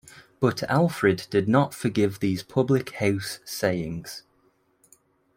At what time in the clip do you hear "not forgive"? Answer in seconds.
1.47-2.21